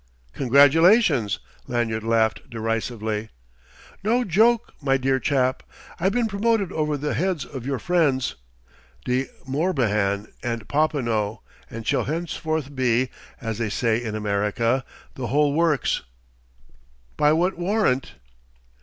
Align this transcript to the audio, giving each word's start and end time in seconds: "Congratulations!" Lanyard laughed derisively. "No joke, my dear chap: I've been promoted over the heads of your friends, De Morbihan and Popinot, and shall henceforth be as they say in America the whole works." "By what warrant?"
"Congratulations!" 0.33 1.37
Lanyard 1.67 2.03
laughed 2.03 2.49
derisively. 2.49 3.29
"No 4.03 4.23
joke, 4.23 4.73
my 4.81 4.97
dear 4.97 5.19
chap: 5.19 5.61
I've 5.99 6.11
been 6.11 6.25
promoted 6.25 6.71
over 6.71 6.97
the 6.97 7.13
heads 7.13 7.45
of 7.45 7.67
your 7.67 7.77
friends, 7.77 8.33
De 9.05 9.27
Morbihan 9.47 10.25
and 10.41 10.67
Popinot, 10.67 11.37
and 11.69 11.85
shall 11.85 12.05
henceforth 12.05 12.73
be 12.75 13.11
as 13.39 13.59
they 13.59 13.69
say 13.69 14.01
in 14.03 14.15
America 14.15 14.83
the 15.13 15.27
whole 15.27 15.53
works." 15.53 16.01
"By 17.15 17.31
what 17.33 17.59
warrant?" 17.59 18.15